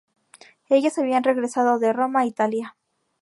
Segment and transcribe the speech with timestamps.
[0.67, 2.75] Ellas habían regresado de Roma, Italia.